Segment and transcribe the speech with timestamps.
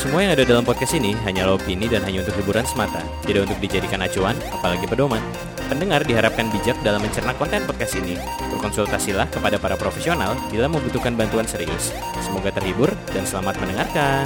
[0.00, 3.60] Semua yang ada dalam podcast ini hanyalah opini dan hanya untuk hiburan semata, tidak untuk
[3.60, 5.20] dijadikan acuan, apalagi pedoman.
[5.68, 8.16] Pendengar diharapkan bijak dalam mencerna konten podcast ini.
[8.48, 11.92] Berkonsultasilah kepada para profesional bila membutuhkan bantuan serius.
[12.24, 14.24] Semoga terhibur dan selamat mendengarkan.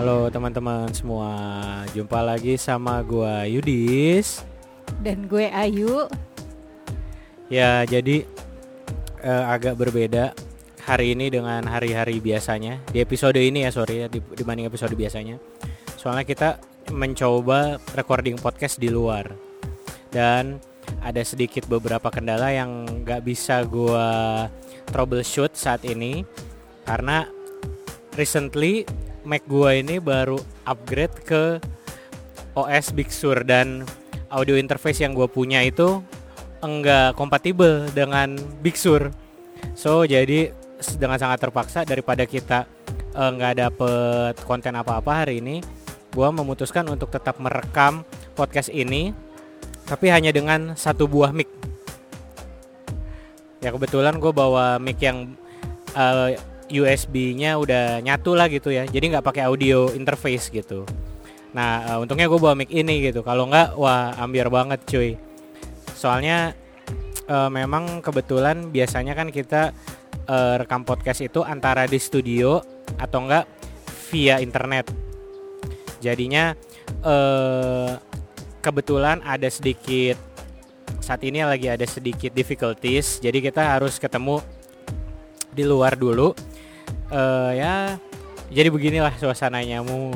[0.00, 1.36] Halo teman-teman semua,
[1.92, 4.40] jumpa lagi sama gua Yudis.
[5.04, 6.08] Dan gue Ayu.
[7.52, 8.24] Ya, jadi
[9.20, 10.32] eh, agak berbeda
[10.86, 12.78] hari ini dengan hari-hari biasanya.
[12.86, 15.42] Di episode ini ya, sorry ya, di- dibanding episode biasanya.
[15.98, 16.62] Soalnya kita
[16.94, 19.34] mencoba recording podcast di luar.
[20.14, 20.62] Dan
[21.02, 24.46] ada sedikit beberapa kendala yang nggak bisa gua
[24.94, 26.22] troubleshoot saat ini
[26.86, 27.26] karena
[28.14, 28.86] recently
[29.26, 31.58] Mac gua ini baru upgrade ke
[32.54, 33.82] OS Big Sur dan
[34.30, 36.00] audio interface yang gue punya itu
[36.62, 39.10] enggak kompatibel dengan Big Sur.
[39.74, 40.54] So jadi
[40.96, 42.68] dengan sangat terpaksa daripada kita
[43.16, 45.64] eh, nggak dapet konten apa-apa hari ini,
[46.12, 48.04] gue memutuskan untuk tetap merekam
[48.36, 49.12] podcast ini,
[49.88, 51.48] tapi hanya dengan satu buah mic.
[53.64, 55.36] Ya kebetulan gue bawa mic yang
[55.96, 56.36] eh,
[56.66, 60.84] USB-nya udah nyatu lah gitu ya, jadi nggak pakai audio interface gitu.
[61.56, 63.24] Nah, eh, untungnya gue bawa mic ini gitu.
[63.24, 65.16] Kalau nggak, wah ambiar banget cuy.
[65.96, 66.52] Soalnya
[67.24, 69.72] eh, memang kebetulan biasanya kan kita
[70.26, 72.60] eh, rekam podcast itu antara di studio
[72.98, 73.46] atau enggak
[74.10, 74.90] via internet.
[76.02, 76.52] Jadinya
[77.02, 77.90] eh,
[78.60, 80.18] kebetulan ada sedikit
[80.98, 83.22] saat ini lagi ada sedikit difficulties.
[83.22, 84.42] Jadi kita harus ketemu
[85.54, 86.34] di luar dulu.
[87.10, 87.94] Eh, ya,
[88.50, 89.82] jadi beginilah suasananya.
[89.86, 90.14] Mu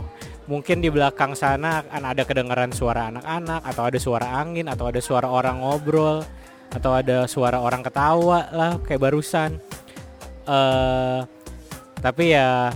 [0.51, 4.99] mungkin di belakang sana akan ada kedengaran suara anak-anak atau ada suara angin atau ada
[4.99, 6.27] suara orang ngobrol
[6.75, 9.63] atau ada suara orang ketawa lah kayak barusan
[10.51, 11.21] eh
[12.01, 12.75] tapi ya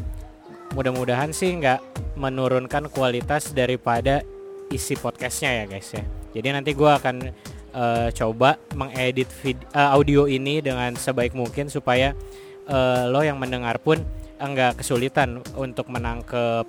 [0.78, 1.81] mudah-mudahan sih nggak
[2.14, 4.22] menurunkan kualitas daripada
[4.70, 7.34] isi podcastnya ya guys ya jadi nanti gua akan
[7.75, 12.15] eh, coba mengedit vid- eh, audio ini dengan sebaik mungkin supaya
[12.71, 13.99] eh, lo yang mendengar pun
[14.38, 16.66] enggak kesulitan untuk menangkep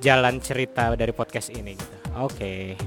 [0.00, 1.96] jalan cerita dari podcast ini gitu.
[2.18, 2.78] Oke.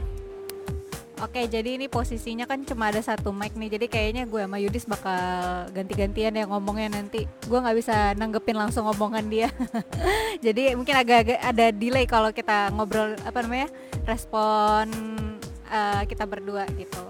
[1.22, 3.78] Oke, jadi ini posisinya kan cuma ada satu mic nih.
[3.78, 7.30] Jadi kayaknya gue sama Yudis bakal ganti-gantian ya ngomongnya nanti.
[7.46, 9.54] Gue nggak bisa nanggepin langsung omongan dia.
[10.46, 13.70] jadi mungkin agak-agak ada delay kalau kita ngobrol apa namanya
[14.10, 14.90] respon
[15.70, 17.06] eh, kita berdua gitu.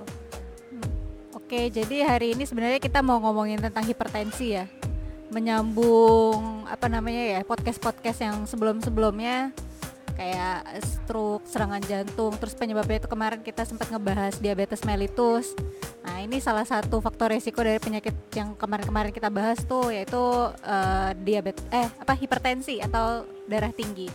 [0.75, 0.91] Hmm.
[1.39, 4.67] Oke, jadi hari ini sebenarnya kita mau ngomongin tentang hipertensi ya.
[5.31, 9.55] Menyambung apa namanya ya podcast-podcast yang sebelum-sebelumnya
[10.21, 15.57] kayak stroke, serangan jantung, terus penyebabnya itu kemarin kita sempat ngebahas diabetes mellitus.
[16.05, 20.21] Nah ini salah satu faktor resiko dari penyakit yang kemarin-kemarin kita bahas tuh yaitu
[20.61, 24.13] eh, diabetes, eh apa hipertensi atau darah tinggi.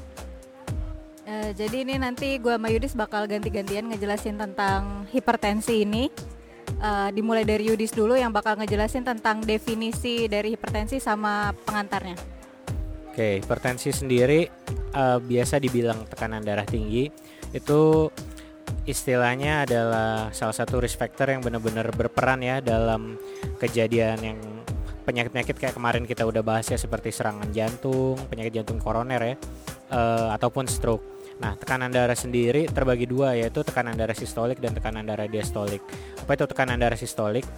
[1.27, 6.06] Eh, jadi ini nanti gue sama Yudis bakal ganti-gantian ngejelasin tentang hipertensi ini.
[6.77, 12.35] Eh, dimulai dari Yudis dulu yang bakal ngejelasin tentang definisi dari hipertensi sama pengantarnya.
[13.16, 14.44] Oke, hipertensi sendiri
[14.93, 17.09] eh, biasa dibilang tekanan darah tinggi.
[17.49, 18.12] Itu
[18.84, 23.16] istilahnya adalah salah satu risk factor yang benar-benar berperan ya dalam
[23.56, 24.38] kejadian yang
[25.09, 29.37] penyakit-penyakit kayak kemarin kita udah bahas ya seperti serangan jantung, penyakit jantung koroner ya,
[29.97, 31.16] eh, ataupun stroke.
[31.41, 35.81] Nah, tekanan darah sendiri terbagi dua yaitu tekanan darah sistolik dan tekanan darah diastolik.
[36.21, 37.48] Apa itu tekanan darah sistolik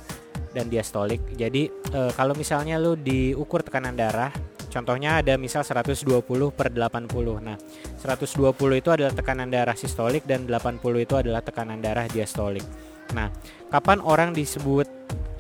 [0.55, 1.19] dan diastolik?
[1.35, 4.31] Jadi eh, kalau misalnya lu diukur tekanan darah,
[4.79, 6.23] contohnya ada misal 120
[6.55, 7.43] per 80.
[7.43, 7.59] Nah,
[7.99, 12.63] 120 itu adalah tekanan darah sistolik dan 80 itu adalah tekanan darah diastolik.
[13.11, 13.35] Nah,
[13.75, 14.87] kapan orang disebut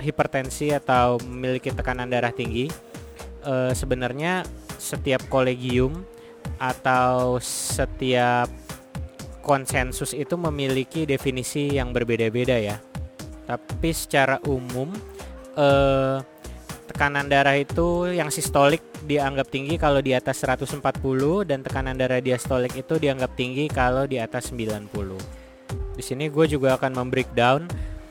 [0.03, 2.67] hipertensi atau memiliki tekanan darah tinggi?
[3.47, 4.43] Eh, sebenarnya
[4.75, 6.03] setiap kolegium
[6.59, 8.51] atau setiap
[9.47, 12.83] konsensus itu memiliki definisi yang berbeda-beda ya.
[13.47, 14.91] Tapi secara umum
[15.55, 16.19] eh,
[16.89, 20.81] tekanan darah itu yang sistolik dianggap tinggi kalau di atas 140
[21.45, 24.89] dan tekanan darah diastolik itu dianggap tinggi kalau di atas 90.
[25.95, 27.69] Di sini gue juga akan membreakdown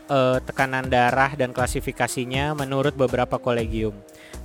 [0.07, 3.97] eh, tekanan darah dan klasifikasinya menurut beberapa kolegium.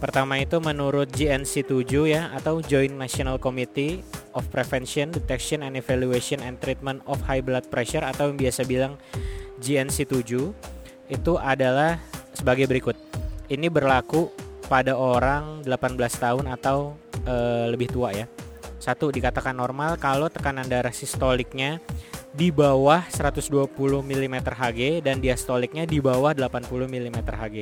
[0.02, 4.02] Pertama itu menurut GNC 7 ya atau Joint National Committee
[4.34, 8.98] of Prevention, Detection and Evaluation and Treatment of High Blood Pressure atau yang biasa bilang
[9.62, 10.50] GNC 7
[11.06, 12.02] itu adalah
[12.34, 13.11] sebagai berikut.
[13.52, 14.32] Ini berlaku
[14.64, 16.96] pada orang 18 tahun atau
[17.28, 18.24] eh, lebih tua ya.
[18.80, 21.76] Satu dikatakan normal kalau tekanan darah sistoliknya
[22.32, 27.56] di bawah 120 mm Hg dan diastoliknya di bawah 80 mm Hg.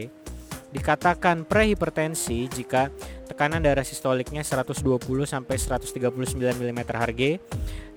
[0.71, 2.95] Dikatakan prehipertensi jika
[3.27, 4.95] tekanan darah sistoliknya 120
[5.27, 6.07] sampai 139
[6.39, 7.43] mm Hg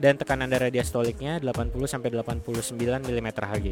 [0.02, 2.74] dan tekanan darah diastoliknya 80 sampai 89
[3.06, 3.68] mm Hg.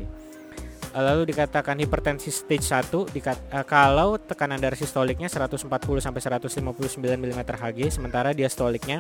[0.92, 5.72] Lalu dikatakan hipertensi stage 1 dikat, uh, kalau tekanan darah sistoliknya 140
[6.04, 9.00] sampai 159 mm Hg sementara diastoliknya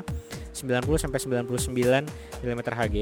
[0.55, 2.07] 90 sampai 99
[2.47, 2.95] mm Hg.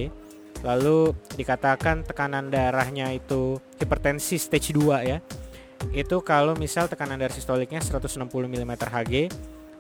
[0.66, 5.22] Lalu dikatakan tekanan darahnya itu hipertensi stage 2 ya.
[5.94, 9.30] Itu kalau misal tekanan darah sistoliknya 160 mm Hg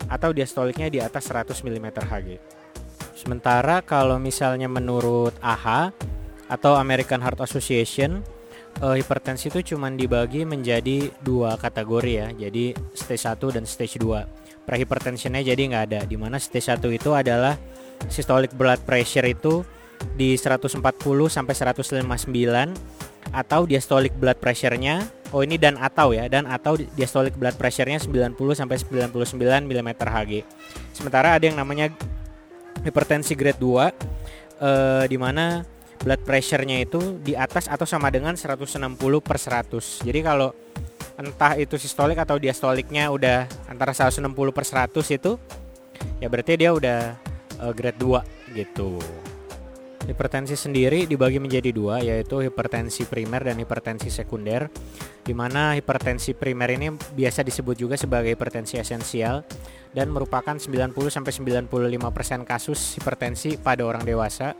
[0.05, 2.27] atau diastoliknya di atas 100 mm Hg.
[3.17, 5.91] Sementara kalau misalnya menurut AHA
[6.47, 8.38] atau American Heart Association
[8.81, 12.27] uh, hipertensi itu cuma dibagi menjadi dua kategori ya.
[12.33, 14.65] Jadi stage 1 dan stage 2.
[14.65, 15.99] Prehipertensionnya jadi nggak ada.
[16.05, 17.57] Di mana stage 1 itu adalah
[18.07, 19.65] systolic blood pressure itu
[20.15, 20.79] di 140
[21.27, 22.07] sampai 159
[23.35, 25.03] atau diastolic blood pressure-nya
[25.35, 30.31] oh ini dan atau ya dan atau diastolic blood pressure-nya 90 sampai 99 mm Hg.
[30.95, 31.91] Sementara ada yang namanya
[32.81, 33.67] hipertensi grade 2
[34.63, 35.61] eh, di mana
[35.99, 40.07] blood pressure-nya itu di atas atau sama dengan 160 per 100.
[40.07, 40.55] Jadi kalau
[41.19, 45.35] entah itu sistolik atau diastoliknya udah antara 160 per 100 itu
[46.23, 47.19] ya berarti dia udah
[47.59, 48.95] uh, grade 2 gitu.
[50.07, 54.65] Hipertensi sendiri dibagi menjadi dua yaitu hipertensi primer dan hipertensi sekunder
[55.21, 59.45] di mana hipertensi primer ini biasa disebut juga sebagai hipertensi esensial
[59.93, 61.69] dan merupakan 90 sampai 95%
[62.41, 64.57] kasus hipertensi pada orang dewasa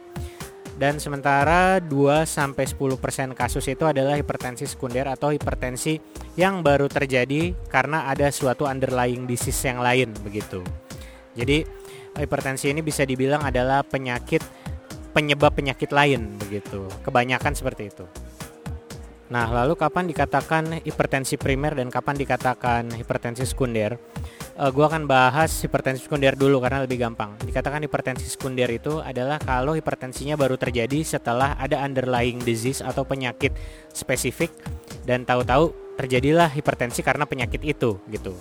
[0.80, 6.00] dan sementara 2 sampai 10% kasus itu adalah hipertensi sekunder atau hipertensi
[6.40, 10.64] yang baru terjadi karena ada suatu underlying disease yang lain begitu.
[11.36, 11.68] Jadi
[12.16, 14.40] hipertensi ini bisa dibilang adalah penyakit
[15.12, 16.88] penyebab penyakit lain begitu.
[17.04, 18.08] Kebanyakan seperti itu.
[19.30, 24.00] Nah, lalu kapan dikatakan hipertensi primer dan kapan dikatakan hipertensi sekunder?
[24.60, 27.40] Uh, eh, gue akan bahas hipertensi sekunder dulu karena lebih gampang.
[27.40, 33.56] Dikatakan hipertensi sekunder itu adalah kalau hipertensinya baru terjadi setelah ada underlying disease atau penyakit
[33.96, 34.52] spesifik
[35.08, 38.36] dan tahu-tahu terjadilah hipertensi karena penyakit itu gitu.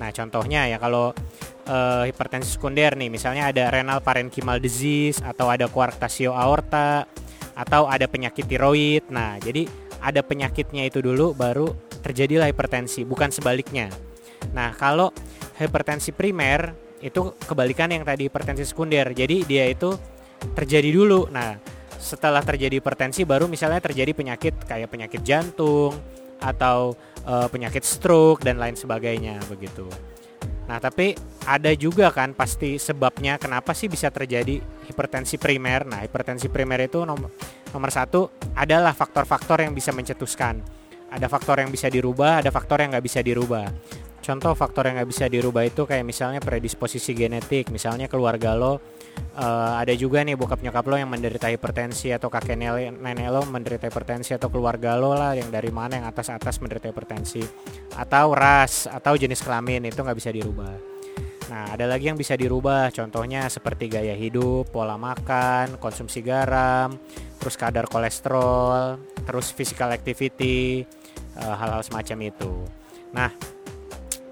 [0.00, 1.12] Nah contohnya ya kalau
[1.68, 7.04] uh, hipertensi sekunder nih misalnya ada renal parenchymal disease atau ada coarctatio aorta
[7.52, 9.08] atau ada penyakit tiroid.
[9.12, 9.68] Nah jadi
[10.00, 11.68] ada penyakitnya itu dulu baru
[12.00, 13.92] terjadilah hipertensi bukan sebaliknya.
[14.52, 15.14] Nah kalau
[15.60, 19.12] hipertensi primer itu kebalikan yang tadi hipertensi sekunder.
[19.12, 19.96] Jadi dia itu
[20.52, 21.28] terjadi dulu.
[21.32, 21.56] Nah,
[22.00, 25.92] setelah terjadi hipertensi baru misalnya terjadi penyakit kayak penyakit jantung
[26.40, 29.84] atau e, penyakit stroke dan lain sebagainya begitu.
[30.64, 31.12] Nah, tapi
[31.44, 35.84] ada juga kan pasti sebabnya kenapa sih bisa terjadi hipertensi primer.
[35.84, 37.32] Nah, hipertensi primer itu nomor
[37.72, 40.60] nomor satu adalah faktor-faktor yang bisa mencetuskan.
[41.10, 43.66] Ada faktor yang bisa dirubah, ada faktor yang nggak bisa dirubah.
[44.20, 48.76] Contoh faktor yang nggak bisa dirubah itu kayak misalnya predisposisi genetik, misalnya keluarga lo
[49.36, 53.88] uh, ada juga nih bokap nyokap lo yang menderita hipertensi atau kakek nenek lo menderita
[53.88, 57.42] hipertensi atau keluarga lo lah yang dari mana yang atas atas menderita hipertensi
[57.96, 60.74] atau ras atau jenis kelamin itu nggak bisa dirubah.
[61.50, 66.94] Nah ada lagi yang bisa dirubah, contohnya seperti gaya hidup, pola makan, konsumsi garam,
[67.42, 70.86] terus kadar kolesterol, terus physical activity,
[71.34, 72.54] eh, hal-hal semacam itu.
[73.10, 73.34] Nah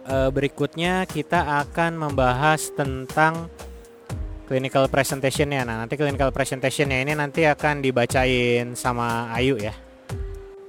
[0.09, 3.53] uh, berikutnya kita akan membahas tentang
[4.49, 5.63] clinical presentationnya.
[5.69, 9.77] Nah nanti clinical presentationnya ini nanti akan dibacain sama Ayu ya.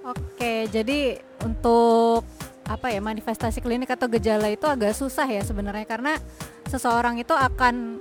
[0.03, 2.27] Oke, jadi untuk
[2.69, 6.21] apa ya manifestasi klinik atau gejala itu agak susah ya sebenarnya karena
[6.69, 7.97] seseorang itu akan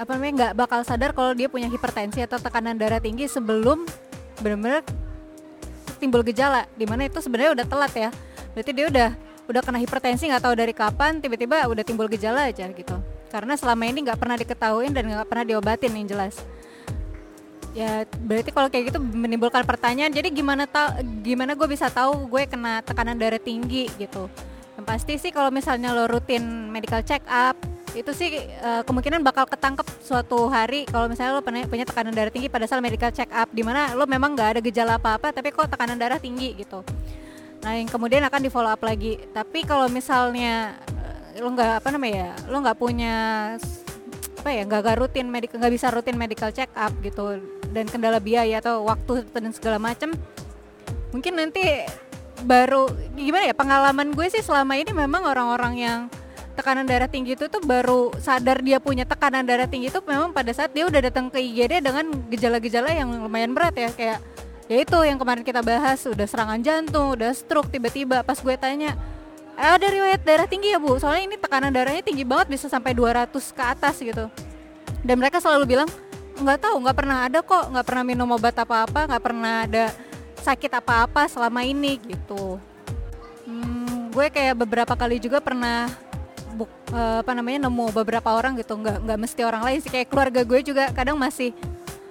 [0.00, 3.84] apa namanya nggak bakal sadar kalau dia punya hipertensi atau tekanan darah tinggi sebelum
[4.40, 4.84] benar-benar
[6.00, 8.10] timbul gejala di mana itu sebenarnya udah telat ya
[8.56, 9.10] berarti dia udah
[9.46, 12.96] udah kena hipertensi nggak tahu dari kapan tiba-tiba udah timbul gejala aja gitu.
[13.30, 16.34] Karena selama ini nggak pernah diketahui dan nggak pernah diobatin yang jelas.
[17.76, 22.48] Ya berarti kalau kayak gitu menimbulkan pertanyaan jadi gimana tau gimana gue bisa tahu gue
[22.48, 24.26] kena tekanan darah tinggi gitu?
[24.76, 27.56] Yang pasti sih kalau misalnya lo rutin medical check up
[27.96, 28.28] itu sih
[28.60, 32.68] uh, kemungkinan bakal ketangkep suatu hari kalau misalnya lo punya, punya tekanan darah tinggi pada
[32.68, 35.96] saat medical check up di mana lo memang nggak ada gejala apa-apa tapi kok tekanan
[35.96, 36.84] darah tinggi gitu
[37.66, 39.18] nah yang kemudian akan di follow up lagi.
[39.34, 40.78] Tapi kalau misalnya
[41.34, 43.14] eh, lo nggak apa namanya ya lo nggak punya
[44.38, 47.42] apa ya nggak rutin medik nggak bisa rutin medical check up gitu
[47.74, 50.14] dan kendala biaya atau waktu dan segala macam
[51.10, 51.82] mungkin nanti
[52.46, 52.86] baru
[53.18, 56.00] gimana ya pengalaman gue sih selama ini memang orang-orang yang
[56.56, 60.54] tekanan darah tinggi itu tuh baru sadar dia punya tekanan darah tinggi itu memang pada
[60.56, 63.92] saat dia udah datang ke IGD dengan gejala-gejala yang lumayan berat ya.
[63.92, 64.24] Kayak
[64.66, 68.98] ya itu yang kemarin kita bahas udah serangan jantung udah stroke tiba-tiba pas gue tanya
[69.56, 71.00] ada riwayat darah tinggi ya bu?
[71.00, 74.28] Soalnya ini tekanan darahnya tinggi banget bisa sampai 200 ke atas gitu.
[75.00, 75.88] Dan mereka selalu bilang
[76.36, 79.84] nggak tahu nggak pernah ada kok nggak pernah minum obat apa-apa nggak pernah ada
[80.44, 82.60] sakit apa-apa selama ini gitu.
[83.48, 85.88] Hmm, gue kayak beberapa kali juga pernah
[86.52, 90.12] buk, uh, apa namanya nemu beberapa orang gitu nggak nggak mesti orang lain sih kayak
[90.12, 91.56] keluarga gue juga kadang masih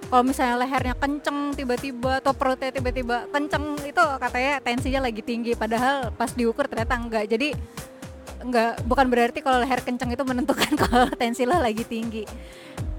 [0.06, 5.52] kalau misalnya lehernya kenceng tiba-tiba atau perutnya tiba-tiba kenceng itu katanya tensinya lagi tinggi.
[5.58, 7.26] Padahal pas diukur ternyata enggak.
[7.26, 7.50] Jadi
[8.42, 12.22] enggak bukan berarti kalau leher kenceng itu menentukan kalau tensi lo lagi tinggi.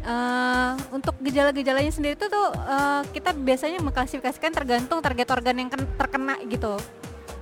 [0.08, 6.36] Uh, untuk gejala-gejalanya sendiri itu tuh uh, kita biasanya mengklasifikasikan tergantung target organ yang terkena
[6.48, 6.80] gitu.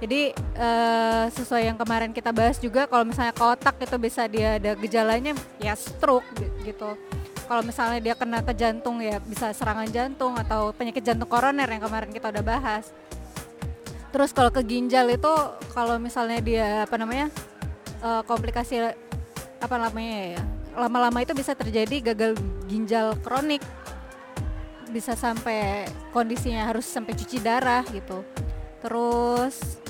[0.01, 4.57] Jadi uh, sesuai yang kemarin kita bahas juga kalau misalnya ke otak itu bisa dia
[4.57, 6.25] ada gejalanya ya stroke
[6.65, 6.97] gitu
[7.45, 11.81] kalau misalnya dia kena ke jantung ya bisa serangan jantung atau penyakit jantung koroner yang
[11.81, 12.89] kemarin kita udah bahas.
[14.09, 15.33] Terus kalau ke ginjal itu
[15.75, 17.29] kalau misalnya dia apa namanya
[18.01, 18.95] uh, komplikasi
[19.61, 20.41] apa namanya ya
[20.75, 22.33] lama-lama itu bisa terjadi gagal
[22.65, 23.61] ginjal kronik.
[24.89, 25.85] Bisa sampai
[26.15, 28.23] kondisinya harus sampai cuci darah gitu.
[28.79, 29.84] Terus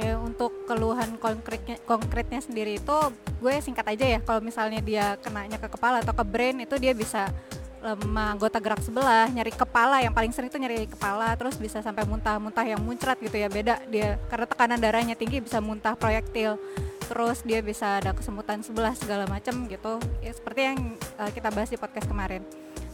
[0.00, 2.96] kayak untuk keluhan konkretnya konkretnya sendiri itu
[3.36, 4.20] gue singkat aja ya.
[4.24, 7.28] Kalau misalnya dia kenanya ke kepala atau ke brain itu dia bisa
[7.80, 10.00] lemah anggota gerak sebelah nyari kepala.
[10.00, 13.52] Yang paling sering itu nyari kepala terus bisa sampai muntah-muntah yang muncrat gitu ya.
[13.52, 16.56] Beda dia karena tekanan darahnya tinggi bisa muntah proyektil.
[17.04, 20.00] Terus dia bisa ada kesemutan sebelah segala macam gitu.
[20.24, 22.40] Ya seperti yang uh, kita bahas di podcast kemarin.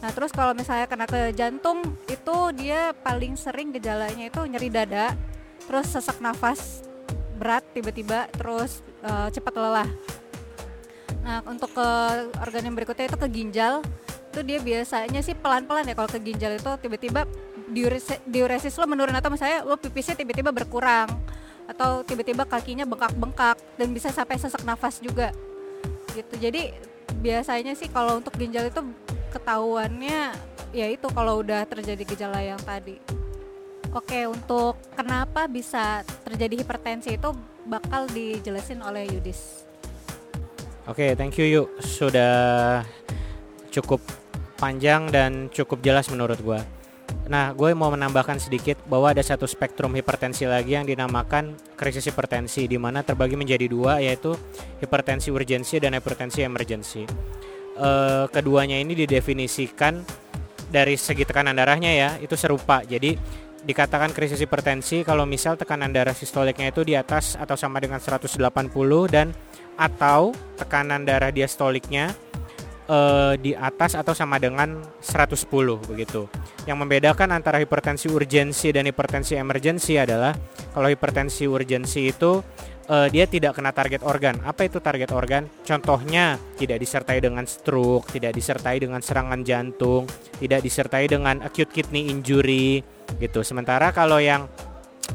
[0.03, 5.15] Nah terus kalau misalnya kena ke jantung itu dia paling sering gejalanya itu nyeri dada
[5.67, 6.86] terus sesak nafas
[7.37, 9.89] berat tiba-tiba terus uh, cepat lelah.
[11.21, 11.89] Nah untuk ke
[12.41, 13.85] organ yang berikutnya itu ke ginjal.
[14.33, 17.29] Itu dia biasanya sih pelan-pelan ya kalau ke ginjal itu tiba-tiba
[17.69, 19.15] diuresis, diuresis lo menurun.
[19.15, 21.07] Atau misalnya lo pipisnya tiba-tiba berkurang.
[21.69, 25.29] Atau tiba-tiba kakinya bengkak-bengkak dan bisa sampai sesak nafas juga.
[26.17, 26.33] Gitu.
[26.41, 26.73] Jadi
[27.21, 28.81] biasanya sih kalau untuk ginjal itu
[29.31, 30.33] ketahuannya
[30.75, 32.99] ya itu kalau udah terjadi gejala yang tadi
[33.95, 37.31] Oke, untuk kenapa bisa terjadi hipertensi itu
[37.63, 39.63] bakal dijelasin oleh Yudis.
[40.87, 42.83] Oke, thank you yuk sudah
[43.71, 43.99] cukup
[44.55, 46.59] panjang dan cukup jelas menurut gue.
[47.27, 52.71] Nah, gue mau menambahkan sedikit bahwa ada satu spektrum hipertensi lagi yang dinamakan krisis hipertensi,
[52.71, 54.31] di mana terbagi menjadi dua, yaitu
[54.79, 57.03] hipertensi urgensi dan hipertensi emergensi.
[57.75, 57.89] E,
[58.31, 59.99] keduanya ini didefinisikan
[60.71, 62.87] dari segi tekanan darahnya ya, itu serupa.
[62.87, 63.19] Jadi
[63.67, 68.39] dikatakan krisis hipertensi kalau misal tekanan darah sistoliknya itu di atas atau sama dengan 180
[69.11, 69.35] dan
[69.75, 72.15] atau tekanan darah diastoliknya
[72.87, 75.43] uh, di atas atau sama dengan 110
[75.83, 76.31] begitu.
[76.63, 80.31] Yang membedakan antara hipertensi urgensi dan hipertensi emergensi adalah
[80.71, 82.39] kalau hipertensi urgensi itu
[82.89, 84.39] uh, dia tidak kena target organ.
[84.43, 85.47] Apa itu target organ?
[85.63, 90.07] Contohnya tidak disertai dengan stroke, tidak disertai dengan serangan jantung,
[90.39, 92.81] tidak disertai dengan acute kidney injury
[93.19, 93.43] gitu.
[93.43, 94.47] Sementara kalau yang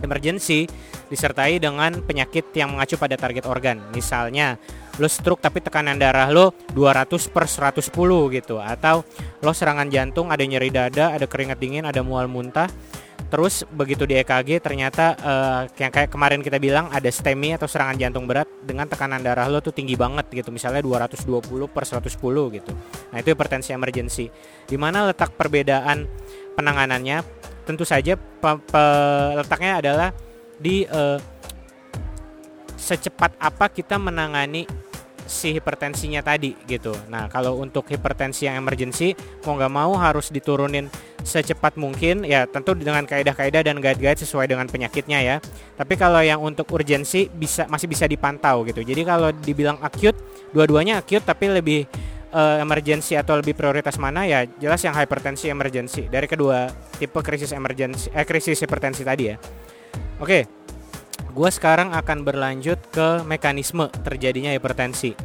[0.01, 0.65] emergency
[1.13, 3.77] disertai dengan penyakit yang mengacu pada target organ.
[3.93, 4.57] Misalnya
[4.97, 7.93] lo stroke tapi tekanan darah lo 200 per 110
[8.33, 9.05] gitu atau
[9.45, 12.69] lo serangan jantung ada nyeri dada, ada keringat dingin, ada mual muntah.
[13.33, 17.97] Terus begitu di EKG ternyata uh, yang kayak kemarin kita bilang ada STEMI atau serangan
[17.97, 21.41] jantung berat dengan tekanan darah lo tuh tinggi banget gitu misalnya 220
[21.73, 22.73] per 110 gitu.
[23.09, 24.29] Nah itu hipertensi emergency.
[24.69, 26.05] Di mana letak perbedaan
[26.61, 27.25] penanganannya
[27.65, 28.85] tentu saja pe pe
[29.41, 30.09] letaknya adalah
[30.61, 31.17] di uh,
[32.77, 34.69] secepat apa kita menangani
[35.27, 36.93] si hipertensinya tadi gitu.
[37.09, 39.15] Nah kalau untuk hipertensi yang emergency
[39.47, 40.87] mau nggak mau harus diturunin
[41.23, 45.37] secepat mungkin ya tentu dengan kaidah-kaidah dan guide-guide sesuai dengan penyakitnya ya.
[45.79, 48.83] Tapi kalau yang untuk urgensi bisa masih bisa dipantau gitu.
[48.83, 50.19] Jadi kalau dibilang acute,
[50.51, 51.87] dua-duanya acute tapi lebih
[52.35, 56.67] uh, emergency atau lebih prioritas mana ya jelas yang hipertensi emergency dari kedua
[56.99, 59.37] tipe krisis emergency eh krisis hipertensi tadi ya.
[60.19, 60.62] Oke.
[61.33, 65.17] Gue sekarang akan berlanjut ke mekanisme terjadinya hipertensi.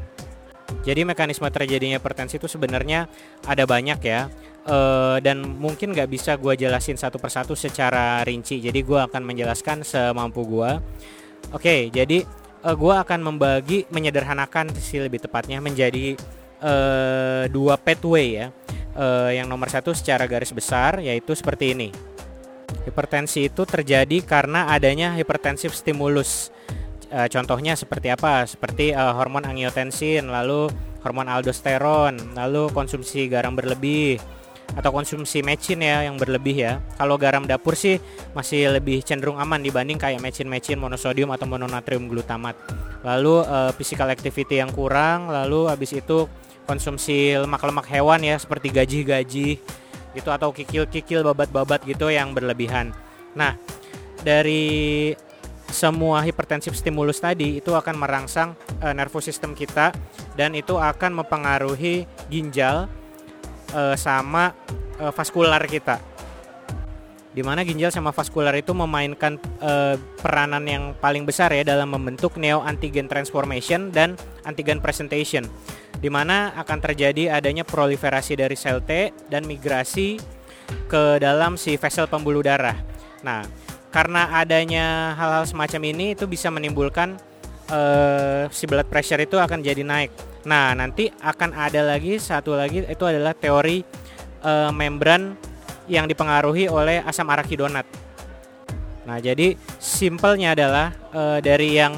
[0.87, 3.11] Jadi mekanisme terjadinya hipertensi itu sebenarnya
[3.43, 4.31] ada banyak ya.
[4.67, 8.63] Uh, dan mungkin nggak bisa gue jelasin satu persatu secara rinci.
[8.63, 10.71] Jadi gue akan menjelaskan semampu gue.
[11.51, 12.23] Oke, jadi
[12.63, 16.15] uh, eh, gue akan membagi menyederhanakan sih lebih tepatnya menjadi
[16.63, 18.47] uh, dua pathway ya.
[18.97, 21.91] Uh, yang nomor satu secara garis besar yaitu seperti ini.
[22.87, 26.55] Hipertensi itu terjadi karena adanya hipertensif stimulus.
[27.11, 28.47] Uh, contohnya seperti apa?
[28.47, 30.71] Seperti uh, hormon angiotensin, lalu
[31.03, 34.19] hormon aldosteron, lalu konsumsi garam berlebih,
[34.75, 36.73] atau konsumsi mecin ya yang berlebih ya.
[36.99, 37.99] Kalau garam dapur sih
[38.35, 42.55] masih lebih cenderung aman dibanding kayak mecin-mecin monosodium atau mononatrium glutamat.
[43.03, 46.27] Lalu uh, physical activity yang kurang, lalu habis itu
[46.67, 49.63] konsumsi lemak-lemak hewan ya seperti gaji-gaji
[50.17, 52.89] gitu atau kikil-kikil babat-babat gitu yang berlebihan.
[53.37, 53.53] Nah,
[54.25, 55.13] dari
[55.69, 59.91] semua hipertensif stimulus tadi itu akan merangsang uh, nervous system kita
[60.33, 62.87] dan itu akan mempengaruhi ginjal
[63.75, 64.55] uh, sama
[64.97, 65.99] uh, vaskular kita.
[67.37, 72.33] Di mana ginjal sama vaskular itu memainkan uh, peranan yang paling besar ya dalam membentuk
[72.33, 75.45] neoantigen transformation dan antigen presentation.
[75.97, 80.21] Di mana akan terjadi adanya proliferasi dari sel T dan migrasi
[80.85, 82.77] ke dalam si vessel pembuluh darah.
[83.25, 83.41] Nah,
[83.89, 87.17] karena adanya hal-hal semacam ini itu bisa menimbulkan
[87.73, 90.13] uh, si blood pressure itu akan jadi naik.
[90.45, 93.81] Nah, nanti akan ada lagi satu lagi itu adalah teori
[94.45, 95.33] uh, membran
[95.89, 97.87] yang dipengaruhi oleh asam arakidonat.
[99.07, 101.95] Nah, jadi simpelnya adalah uh, dari yang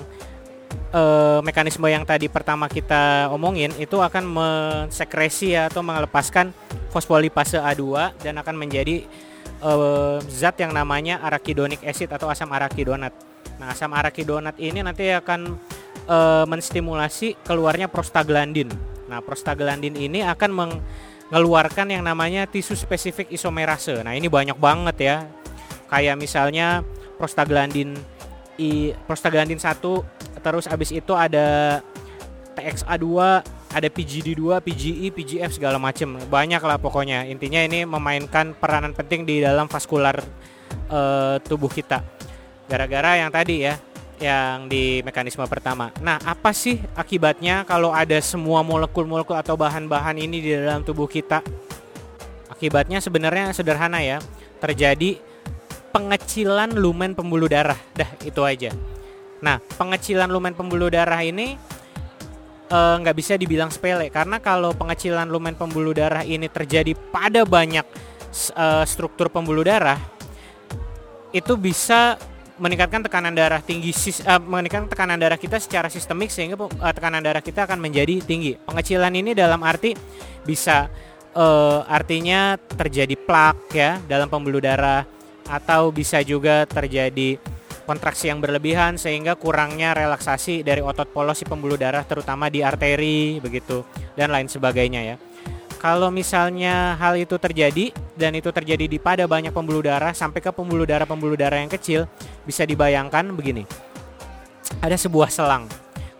[0.94, 6.54] uh, mekanisme yang tadi pertama kita omongin itu akan mensekresi atau melepaskan
[6.90, 9.06] fosfolipase A2 dan akan menjadi
[9.62, 13.14] uh, zat yang namanya arachidonic acid atau asam arakidonat.
[13.60, 15.60] Nah, asam arakidonat ini nanti akan
[16.08, 18.72] uh, menstimulasi keluarnya prostaglandin.
[19.10, 24.00] Nah, prostaglandin ini akan mengeluarkan yang namanya tisu spesifik isomerase.
[24.02, 25.18] Nah, ini banyak banget ya.
[25.90, 26.86] Kayak misalnya
[27.18, 27.98] prostaglandin
[28.60, 31.80] i prostaglandin 1 terus abis itu ada
[32.58, 33.08] TXA2
[33.70, 36.18] ada PGD2, PGE, PGF segala macam.
[36.18, 37.30] Banyak lah pokoknya.
[37.30, 40.18] Intinya ini memainkan peranan penting di dalam vaskular
[40.90, 42.02] uh, tubuh kita.
[42.66, 43.78] Gara-gara yang tadi ya,
[44.18, 45.94] yang di mekanisme pertama.
[46.02, 51.46] Nah, apa sih akibatnya kalau ada semua molekul-molekul atau bahan-bahan ini di dalam tubuh kita?
[52.50, 54.18] Akibatnya sebenarnya sederhana ya.
[54.58, 55.22] Terjadi
[55.94, 57.78] pengecilan lumen pembuluh darah.
[57.94, 58.74] Dah, itu aja.
[59.40, 61.56] Nah, pengecilan lumen pembuluh darah ini
[62.70, 67.42] Eh, nggak uh, bisa dibilang sepele karena kalau pengecilan lumen pembuluh darah ini terjadi pada
[67.42, 67.82] banyak
[68.54, 69.98] uh, struktur pembuluh darah
[71.34, 72.22] itu bisa
[72.62, 73.90] meningkatkan tekanan darah tinggi
[74.22, 76.62] uh, meningkatkan tekanan darah kita secara sistemik sehingga
[76.94, 78.54] tekanan darah kita akan menjadi tinggi.
[78.62, 79.98] Pengecilan ini dalam arti
[80.46, 80.94] bisa
[81.90, 85.10] artinya terjadi plak ya dalam pembuluh darah
[85.50, 87.42] atau bisa juga terjadi
[87.90, 93.42] kontraksi yang berlebihan sehingga kurangnya relaksasi dari otot polos si pembuluh darah terutama di arteri
[93.42, 93.82] begitu
[94.14, 95.16] dan lain sebagainya ya.
[95.82, 100.54] Kalau misalnya hal itu terjadi dan itu terjadi di pada banyak pembuluh darah sampai ke
[100.54, 102.06] pembuluh darah-pembuluh darah yang kecil
[102.46, 103.66] bisa dibayangkan begini.
[104.86, 105.66] Ada sebuah selang.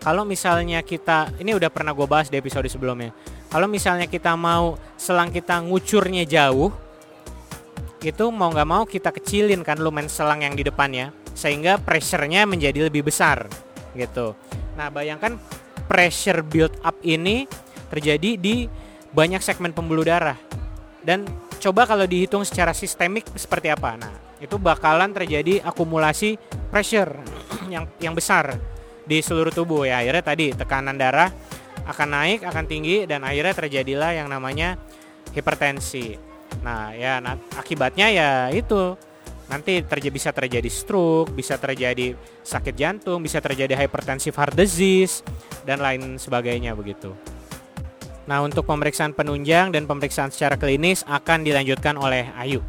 [0.00, 3.14] Kalau misalnya kita ini udah pernah gue bahas di episode sebelumnya.
[3.52, 6.72] Kalau misalnya kita mau selang kita ngucurnya jauh,
[8.00, 12.92] itu mau nggak mau kita kecilin kan lumen selang yang di depannya sehingga pressure-nya menjadi
[12.92, 13.48] lebih besar
[13.96, 14.36] gitu.
[14.76, 15.40] Nah, bayangkan
[15.88, 17.48] pressure build up ini
[17.88, 18.68] terjadi di
[19.16, 20.36] banyak segmen pembuluh darah.
[21.00, 21.24] Dan
[21.56, 23.96] coba kalau dihitung secara sistemik seperti apa.
[23.96, 26.36] Nah, itu bakalan terjadi akumulasi
[26.68, 27.16] pressure
[27.72, 28.60] yang yang besar
[29.08, 30.04] di seluruh tubuh ya.
[30.04, 31.32] Akhirnya tadi tekanan darah
[31.88, 34.76] akan naik, akan tinggi dan akhirnya terjadilah yang namanya
[35.32, 36.14] hipertensi.
[36.60, 38.94] Nah, ya nah, akibatnya ya itu
[39.50, 42.14] nanti terjadi bisa terjadi stroke, bisa terjadi
[42.46, 45.26] sakit jantung, bisa terjadi hypertensive heart disease
[45.66, 47.10] dan lain sebagainya begitu.
[48.30, 52.62] Nah, untuk pemeriksaan penunjang dan pemeriksaan secara klinis akan dilanjutkan oleh Ayu.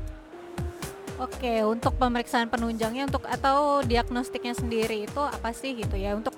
[1.21, 6.17] Oke, untuk pemeriksaan penunjangnya untuk atau diagnostiknya sendiri itu apa sih gitu ya?
[6.17, 6.33] Untuk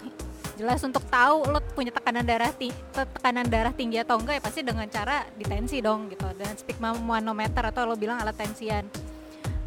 [0.60, 4.60] jelas untuk tahu lo punya tekanan darah tinggi, tekanan darah tinggi atau enggak ya pasti
[4.60, 6.52] dengan cara ditensi dong gitu dan
[7.00, 8.84] manometer atau lo bilang alat tensian.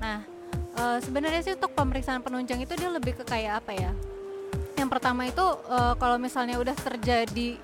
[0.05, 0.36] Nah,
[0.77, 3.93] uh, sebenarnya sih untuk pemeriksaan penunjang itu dia lebih ke kayak apa ya?
[4.77, 7.57] Yang pertama itu uh, kalau misalnya udah terjadi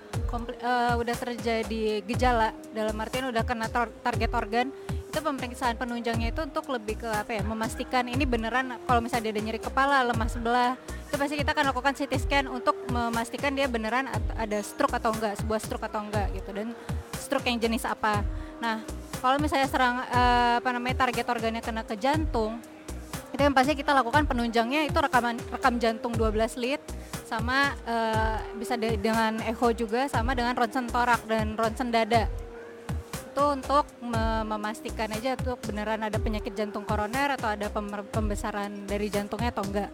[0.65, 4.73] uh, udah terjadi gejala dalam artian udah kena tar target organ
[5.13, 7.43] itu pemeriksaan penunjangnya itu untuk lebih ke apa ya?
[7.45, 10.73] Memastikan ini beneran kalau misalnya dia ada nyeri kepala lemah sebelah
[11.13, 15.37] itu pasti kita akan lakukan CT scan untuk memastikan dia beneran ada stroke atau enggak
[15.45, 16.73] sebuah stroke atau enggak gitu dan
[17.21, 18.25] stroke yang jenis apa.
[18.65, 18.81] Nah
[19.21, 22.57] kalau misalnya serang uh, apa namanya target organnya kena ke jantung
[23.33, 26.83] itu yang pasti kita lakukan penunjangnya itu rekaman rekam jantung 12 lead
[27.25, 32.29] sama uh, bisa de dengan echo juga sama dengan ronsen torak dan ronsen dada
[33.33, 37.73] itu untuk me memastikan aja tuh beneran ada penyakit jantung koroner atau ada
[38.13, 39.89] pembesaran dari jantungnya atau enggak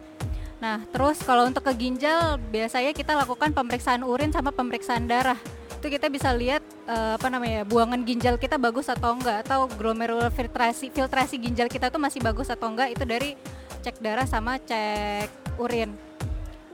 [0.59, 5.39] Nah, terus kalau untuk ke ginjal biasanya kita lakukan pemeriksaan urin sama pemeriksaan darah.
[5.79, 6.59] Itu kita bisa lihat
[6.91, 11.87] uh, apa namanya buangan ginjal kita bagus atau enggak atau glomerular filtrasi filtrasi ginjal kita
[11.87, 13.39] tuh masih bagus atau enggak itu dari
[13.79, 15.95] cek darah sama cek urin.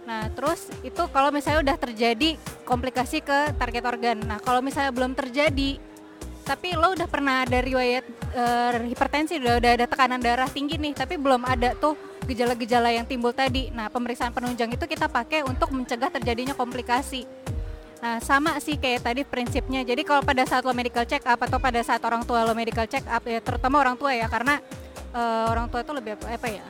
[0.09, 4.17] Nah, terus itu kalau misalnya udah terjadi komplikasi ke target organ.
[4.25, 5.77] Nah, kalau misalnya belum terjadi
[6.45, 8.05] tapi lo udah pernah ada riwayat
[8.37, 11.97] uh, hipertensi udah udah ada tekanan darah tinggi nih tapi belum ada tuh
[12.29, 17.25] gejala-gejala yang timbul tadi nah pemeriksaan penunjang itu kita pakai untuk mencegah terjadinya komplikasi
[18.05, 19.81] nah sama sih kayak tadi prinsipnya.
[19.81, 22.85] Jadi kalau pada saat lo medical check up atau pada saat orang tua lo medical
[22.85, 24.61] check up ya terutama orang tua ya karena
[25.09, 26.61] uh, orang tua itu lebih apa, ya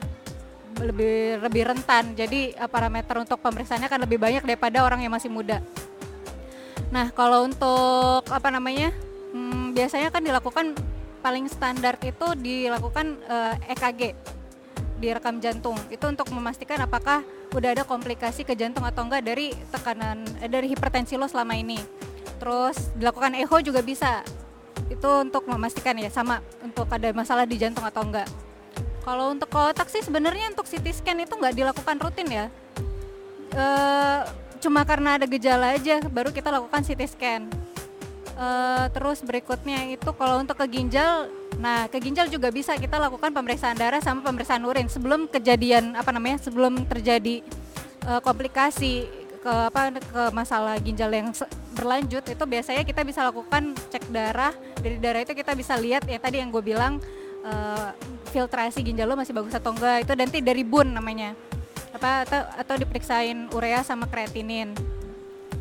[0.79, 2.15] lebih lebih rentan.
[2.15, 5.59] Jadi uh, parameter untuk pemeriksaannya akan lebih banyak daripada orang yang masih muda.
[6.95, 8.95] Nah kalau untuk apa namanya
[9.35, 10.71] hmm, biasanya kan dilakukan
[11.19, 14.15] paling standar itu dilakukan uh, EKG
[14.99, 15.77] direkam jantung.
[15.91, 20.71] Itu untuk memastikan apakah udah ada komplikasi ke jantung atau enggak dari tekanan eh, dari
[20.71, 21.79] hipertensi lo selama ini.
[22.39, 24.23] Terus dilakukan echo juga bisa.
[24.91, 28.27] Itu untuk memastikan ya sama untuk ada masalah di jantung atau enggak.
[29.05, 32.45] Kalau untuk kotak sih sebenarnya untuk CT scan itu nggak dilakukan rutin ya.
[33.53, 33.65] E,
[34.57, 37.64] cuma karena ada gejala aja baru kita lakukan CT scan
[38.35, 43.31] uh, terus berikutnya itu kalau untuk ke ginjal nah ke ginjal juga bisa kita lakukan
[43.31, 44.91] pemeriksaan darah sama pemeriksaan urin.
[44.91, 47.41] Sebelum kejadian apa namanya sebelum terjadi
[48.05, 49.07] uh, komplikasi
[49.39, 51.29] ke apa ke masalah ginjal yang
[51.77, 54.51] berlanjut itu biasanya kita bisa lakukan cek darah.
[54.79, 56.99] Dari darah itu kita bisa lihat ya tadi yang gue bilang
[57.45, 57.89] uh,
[58.33, 60.03] filtrasi ginjal lo masih bagus atau enggak.
[60.03, 61.37] Itu nanti dari bun namanya.
[61.95, 64.75] Apa atau, atau diperiksain urea sama kreatinin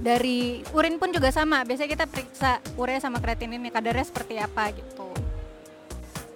[0.05, 1.65] dari urin pun juga sama.
[1.65, 5.09] Biasanya kita periksa urea sama kreatinin kadarnya seperti apa gitu.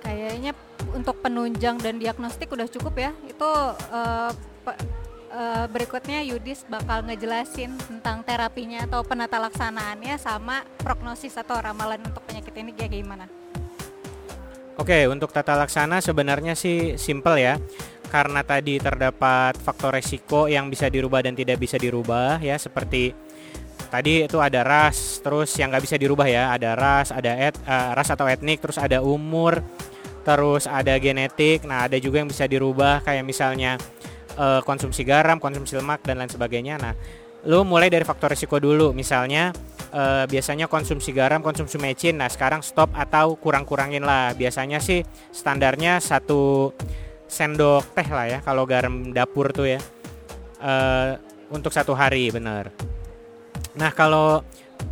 [0.00, 0.56] Kayaknya
[0.96, 3.12] untuk penunjang dan diagnostik udah cukup ya.
[3.28, 4.32] Itu uh,
[4.72, 12.24] uh, berikutnya Yudis bakal ngejelasin tentang terapinya atau penata laksanaannya sama prognosis atau ramalan untuk
[12.24, 13.28] penyakit ini kayak gimana.
[14.78, 17.60] Oke, untuk tata laksana sebenarnya sih simple ya.
[18.08, 23.12] Karena tadi terdapat faktor resiko yang bisa dirubah dan tidak bisa dirubah ya, seperti
[23.88, 26.52] tadi itu ada ras terus yang nggak bisa dirubah ya.
[26.54, 29.60] Ada ras ada et uh, ras atau etnik terus ada umur
[30.22, 31.64] terus ada genetik.
[31.64, 33.80] Nah ada juga yang bisa dirubah kayak misalnya
[34.36, 36.76] uh, konsumsi garam konsumsi lemak dan lain sebagainya.
[36.76, 36.92] Nah
[37.48, 38.92] lu mulai dari faktor risiko dulu.
[38.92, 39.50] Misalnya
[39.90, 42.20] uh, biasanya konsumsi garam konsumsi mecin.
[42.20, 44.36] Nah sekarang stop atau kurang-kurangin lah.
[44.36, 45.00] Biasanya sih
[45.32, 46.72] standarnya satu
[47.28, 49.80] sendok teh lah ya kalau garam dapur tuh ya.
[50.58, 51.14] Uh,
[51.48, 52.68] untuk satu hari bener
[53.78, 54.42] Nah kalau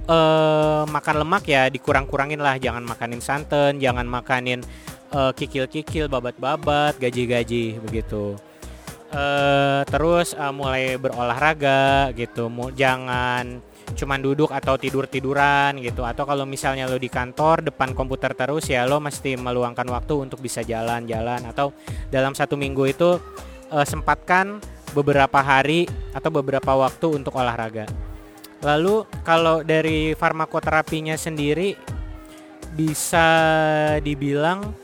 [0.06, 4.62] uh, makan lemak ya dikurang-kurangin lah, jangan makanin santan, jangan makanin
[5.10, 8.38] uh, kikil-kikil, babat-babat, gaji-gaji begitu.
[9.10, 16.02] Uh, terus uh, mulai berolahraga gitu, jangan cuman duduk atau tidur tiduran gitu.
[16.02, 20.42] Atau kalau misalnya lo di kantor depan komputer terus ya lo mesti meluangkan waktu untuk
[20.42, 21.42] bisa jalan-jalan.
[21.46, 21.74] Atau
[22.10, 23.18] dalam satu minggu itu
[23.70, 24.58] uh, sempatkan
[24.94, 27.86] beberapa hari atau beberapa waktu untuk olahraga
[28.66, 31.78] Lalu kalau dari farmakoterapinya sendiri
[32.74, 33.28] bisa
[34.02, 34.74] dibilang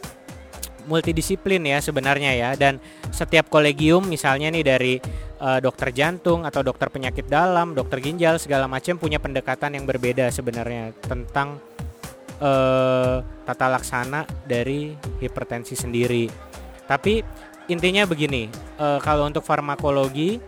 [0.86, 4.94] multidisiplin ya sebenarnya ya dan setiap kolegium misalnya nih dari
[5.42, 10.30] uh, dokter jantung atau dokter penyakit dalam, dokter ginjal segala macam punya pendekatan yang berbeda
[10.30, 11.58] sebenarnya tentang
[12.38, 16.30] uh, tata laksana dari hipertensi sendiri.
[16.86, 17.22] Tapi
[17.70, 20.38] intinya begini, uh, kalau untuk farmakologi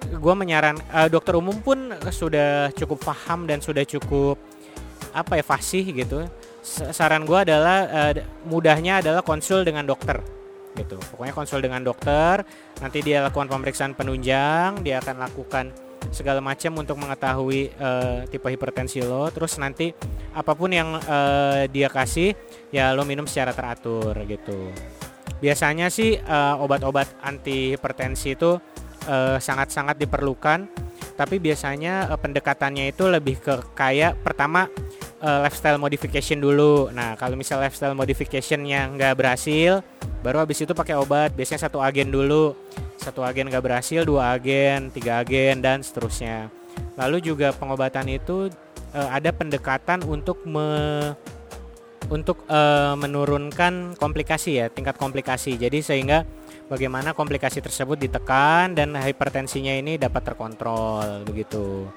[0.00, 4.40] gue menyaran uh, dokter umum pun sudah cukup paham dan sudah cukup
[5.12, 6.24] apa ya fasih gitu.
[6.64, 8.12] Saran gue adalah uh,
[8.48, 10.24] mudahnya adalah konsul dengan dokter
[10.76, 10.96] gitu.
[11.12, 12.40] Pokoknya konsul dengan dokter
[12.80, 15.68] nanti dia lakukan pemeriksaan penunjang dia akan lakukan
[16.08, 19.28] segala macam untuk mengetahui uh, tipe hipertensi lo.
[19.28, 19.92] Terus nanti
[20.32, 22.32] apa pun yang uh, dia kasih
[22.72, 24.72] ya lo minum secara teratur gitu.
[25.40, 26.20] Biasanya sih
[26.60, 28.60] obat-obat uh, anti hipertensi itu
[29.00, 30.58] sangat eh, sangat-sangat diperlukan
[31.20, 34.72] tapi biasanya uh, pendekatannya itu lebih ke kayak pertama
[35.20, 36.88] uh, lifestyle modification dulu.
[36.96, 39.84] Nah kalau misal lifestyle modificationnya nggak berhasil
[40.24, 41.36] baru habis itu pakai obat.
[41.36, 42.56] Biasanya satu agen dulu.
[42.96, 46.48] Satu agen nggak berhasil dua agen tiga agen dan seterusnya.
[46.96, 48.48] Lalu juga pengobatan itu
[48.96, 51.12] uh, ada pendekatan untuk me
[52.08, 55.60] untuk uh, menurunkan komplikasi ya tingkat komplikasi.
[55.60, 56.24] Jadi sehingga
[56.70, 61.90] bagaimana komplikasi tersebut ditekan dan hipertensinya ini dapat terkontrol begitu.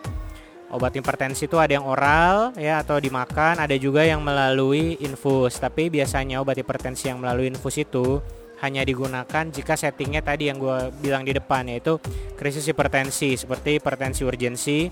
[0.73, 5.61] Obat hipertensi itu ada yang oral ya atau dimakan, ada juga yang melalui infus.
[5.61, 8.17] Tapi biasanya obat hipertensi yang melalui infus itu
[8.65, 12.01] hanya digunakan jika settingnya tadi yang gue bilang di depan yaitu
[12.33, 14.89] krisis hipertensi seperti hipertensi urgensi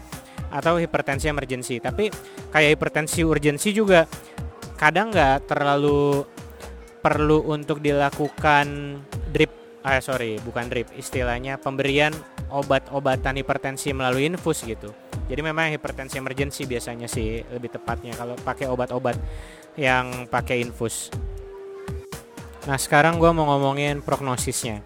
[0.53, 1.81] atau hipertensi emergency.
[1.81, 2.13] Tapi
[2.53, 4.05] kayak hipertensi urgensi juga
[4.77, 6.29] kadang nggak terlalu
[7.01, 9.01] perlu untuk dilakukan
[9.33, 12.13] drip ah sorry bukan drip istilahnya pemberian
[12.53, 14.93] obat-obatan hipertensi melalui infus gitu.
[15.31, 19.15] Jadi memang hipertensi emergency biasanya sih lebih tepatnya kalau pakai obat-obat
[19.79, 21.07] yang pakai infus.
[22.67, 24.83] Nah sekarang gue mau ngomongin prognosisnya.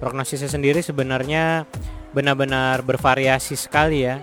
[0.00, 1.68] Prognosisnya sendiri sebenarnya
[2.10, 4.18] benar-benar bervariasi sekali ya.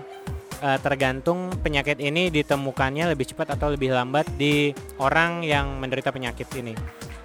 [0.60, 6.52] Uh, tergantung penyakit ini ditemukannya lebih cepat atau lebih lambat di orang yang menderita penyakit
[6.52, 6.76] ini.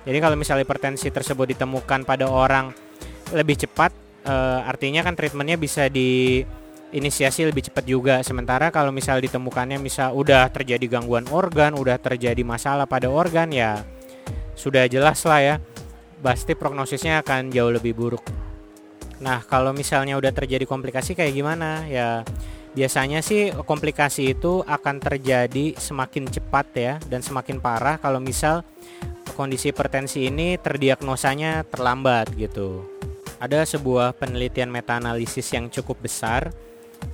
[0.08, 2.84] Jadi kalau misalnya hipertensi tersebut ditemukan pada orang
[3.33, 3.93] lebih cepat,
[4.27, 6.43] uh, artinya kan treatmentnya bisa di
[6.93, 8.15] inisiasi lebih cepat juga.
[8.21, 13.81] Sementara kalau misal ditemukannya misal udah terjadi gangguan organ, udah terjadi masalah pada organ ya
[14.55, 15.55] sudah jelas lah ya.
[16.23, 18.23] Pasti prognosisnya akan jauh lebih buruk.
[19.21, 21.85] Nah, kalau misalnya udah terjadi komplikasi kayak gimana?
[21.88, 22.23] Ya
[22.75, 28.67] biasanya sih komplikasi itu akan terjadi semakin cepat ya dan semakin parah kalau misal
[29.39, 32.94] kondisi hipertensi ini terdiagnosanya terlambat gitu.
[33.45, 36.49] Ada sebuah penelitian meta-analisis yang cukup besar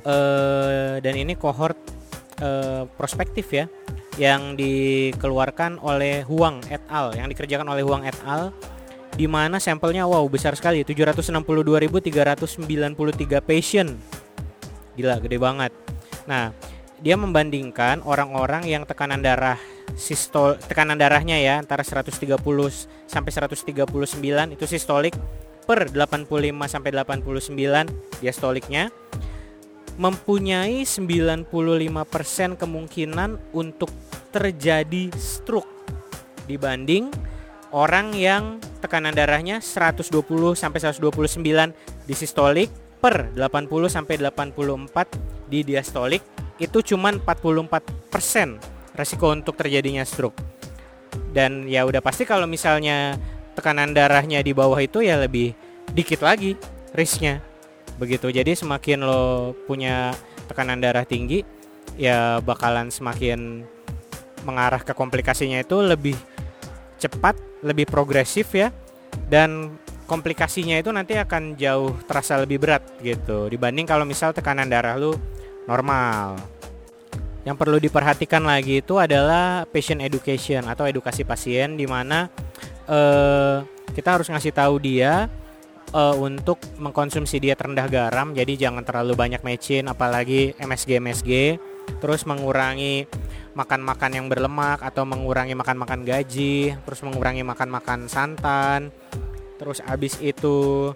[0.08, 1.76] eh, dan ini kohort
[2.39, 3.67] eh, prospektif ya
[4.15, 8.56] yang dikeluarkan oleh Huang et al yang dikerjakan oleh Huang et al
[9.12, 13.91] di mana sampelnya wow besar sekali 762.393 patient
[14.91, 15.72] Gila, gede banget.
[16.28, 16.52] Nah,
[17.00, 19.56] dia membandingkan orang-orang yang tekanan darah
[19.98, 22.39] sistol tekanan darahnya ya antara 130
[23.10, 25.15] sampai 139 itu sistolik
[25.65, 26.28] per 85
[26.67, 28.89] sampai 89 diastoliknya
[30.00, 31.45] mempunyai 95%
[32.58, 33.91] kemungkinan untuk
[34.32, 35.69] terjadi stroke
[36.47, 37.12] dibanding
[37.71, 40.10] orang yang tekanan darahnya 120
[40.58, 41.38] sampai 129
[42.08, 42.69] di sistolik
[43.02, 46.21] per 80 sampai 84 di diastolik
[46.62, 50.38] itu cuma 44% resiko untuk terjadinya stroke.
[51.34, 53.17] Dan ya udah pasti kalau misalnya
[53.54, 55.54] tekanan darahnya di bawah itu ya lebih
[55.92, 56.56] dikit lagi
[56.96, 57.44] risknya.
[58.00, 58.32] Begitu.
[58.32, 60.16] Jadi semakin lo punya
[60.50, 61.44] tekanan darah tinggi
[62.00, 63.68] ya bakalan semakin
[64.42, 66.18] mengarah ke komplikasinya itu lebih
[66.98, 68.74] cepat, lebih progresif ya.
[69.28, 69.76] Dan
[70.08, 75.16] komplikasinya itu nanti akan jauh terasa lebih berat gitu dibanding kalau misal tekanan darah lu
[75.68, 76.36] normal.
[77.42, 82.30] Yang perlu diperhatikan lagi itu adalah patient education atau edukasi pasien di mana
[82.88, 85.28] uh, kita harus ngasih tahu dia
[85.91, 88.32] uh, untuk mengkonsumsi diet rendah garam.
[88.32, 91.32] Jadi jangan terlalu banyak mecin apalagi MSG MSG
[92.00, 93.10] terus mengurangi
[93.52, 98.89] makan-makan yang berlemak atau mengurangi makan-makan gaji terus mengurangi makan-makan santan.
[99.60, 100.89] Terus abis itu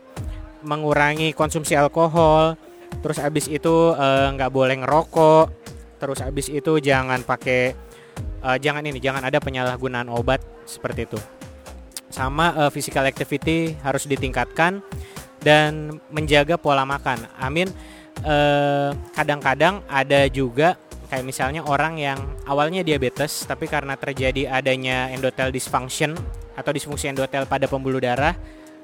[0.66, 2.58] mengurangi konsumsi alkohol.
[3.04, 5.46] Terus abis itu eh, nggak uh, boleh ngerokok.
[6.02, 7.78] Terus abis itu jangan pakai
[8.42, 11.20] uh, jangan ini jangan ada penyalahgunaan obat seperti itu
[12.16, 14.80] sama uh, physical activity harus ditingkatkan
[15.44, 17.28] dan menjaga pola makan.
[17.36, 17.68] Amin.
[19.12, 20.80] Kadang-kadang uh, ada juga
[21.12, 26.16] kayak misalnya orang yang awalnya diabetes tapi karena terjadi adanya endotel dysfunction
[26.56, 28.34] atau disfungsi endotel pada pembuluh darah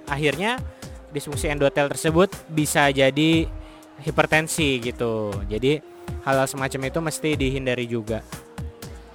[0.05, 0.59] akhirnya
[1.15, 3.47] disfungsi endotel tersebut bisa jadi
[4.03, 5.31] hipertensi gitu.
[5.47, 5.79] Jadi
[6.27, 8.19] hal-hal semacam itu mesti dihindari juga.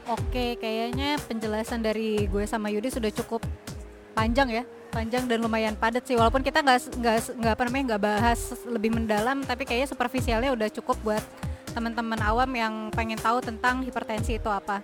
[0.06, 3.42] Oke, kayaknya penjelasan dari gue sama Yudi sudah cukup
[4.16, 6.16] panjang ya, panjang dan lumayan padat sih.
[6.16, 10.68] Walaupun kita nggak nggak nggak apa namanya nggak bahas lebih mendalam, tapi kayaknya superficialnya udah
[10.72, 11.20] cukup buat
[11.76, 14.80] teman-teman awam yang pengen tahu tentang hipertensi itu apa.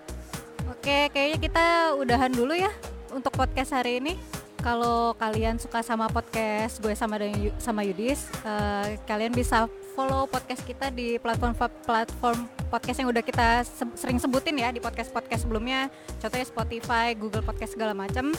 [0.68, 1.66] Oke, kayaknya kita
[1.96, 2.68] udahan dulu ya
[3.16, 4.20] untuk podcast hari ini.
[4.62, 7.18] Kalau kalian suka sama podcast gue sama
[7.58, 9.66] sama Yudis, uh, kalian bisa
[9.98, 11.50] follow podcast kita di platform
[11.82, 15.90] platform podcast yang udah kita se sering sebutin ya di podcast podcast sebelumnya.
[16.22, 18.30] Contohnya Spotify, Google Podcast segala macam.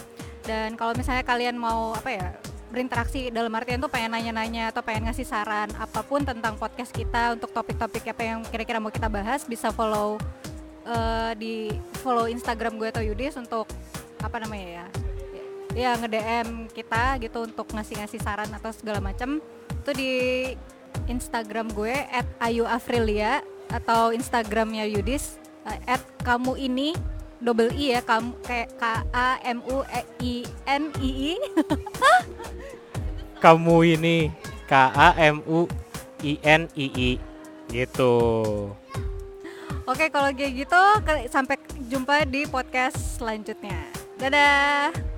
[0.44, 2.28] Dan kalau misalnya kalian mau apa ya
[2.74, 7.38] berinteraksi dalam artian tuh pengen nanya-nanya atau pengen ngasih saran apa pun tentang podcast kita
[7.38, 10.18] untuk topik-topik apa yang kira-kira mau kita bahas bisa follow
[10.90, 11.70] uh, di
[12.02, 13.70] follow Instagram gue atau Yudis untuk
[14.26, 14.86] apa namanya ya
[15.74, 19.38] ya nge-DM kita gitu untuk ngasih-ngasih saran atau segala macam
[19.86, 20.14] itu di
[21.06, 22.26] Instagram gue at
[23.74, 26.94] atau Instagramnya Yudis uh, at kamu ini
[27.44, 31.34] double i ya kamu kayak K A M U e I N I I
[33.44, 34.32] kamu ini
[34.66, 35.68] K A M U
[36.24, 37.12] I N I I
[37.68, 38.16] gitu
[39.84, 40.82] Oke kalau kayak gitu
[41.28, 41.60] sampai
[41.92, 43.84] jumpa di podcast selanjutnya.
[44.16, 45.13] Dadah.